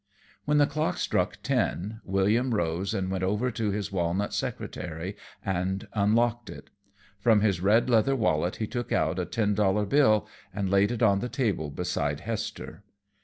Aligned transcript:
When 0.45 0.57
the 0.57 0.65
clock 0.65 0.97
struck 0.97 1.37
ten, 1.43 1.99
William 2.03 2.55
rose 2.55 2.91
and 2.95 3.11
went 3.11 3.23
over 3.23 3.51
to 3.51 3.69
his 3.69 3.91
walnut 3.91 4.33
secretary 4.33 5.15
and 5.45 5.87
unlocked 5.93 6.49
it. 6.49 6.71
From 7.19 7.41
his 7.41 7.61
red 7.61 7.87
leather 7.87 8.15
wallet 8.15 8.55
he 8.55 8.65
took 8.65 8.91
out 8.91 9.19
a 9.19 9.25
ten 9.25 9.53
dollar 9.53 9.85
bill 9.85 10.27
and 10.55 10.71
laid 10.71 10.91
it 10.91 11.03
on 11.03 11.19
the 11.19 11.29
table 11.29 11.69
beside 11.69 12.21
Hester. 12.21 12.83